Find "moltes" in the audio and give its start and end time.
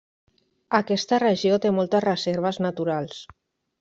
1.81-2.05